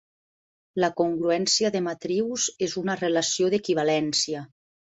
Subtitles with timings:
[0.83, 4.47] La congruència de matrius és una relació d'equivalència.